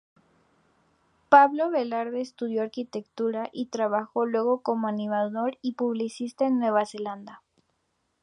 Pablo 1.29 1.69
Velarde 1.69 2.21
estudió 2.21 2.63
Arquitectura 2.63 3.49
y 3.53 3.67
trabajó 3.67 4.25
luego 4.25 4.63
como 4.63 4.87
animador 4.87 5.59
y 5.61 5.73
publicista 5.73 6.47
en 6.47 6.57
Nueva 6.57 6.87
Zelanda. 6.87 7.43